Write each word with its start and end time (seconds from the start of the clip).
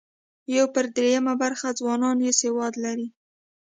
یو 0.55 0.65
پر 0.73 0.85
درېیمه 0.95 1.33
برخه 1.43 1.67
ځوانان 1.79 2.17
یې 2.25 2.31
سواد 2.41 2.73
لري. 2.83 3.07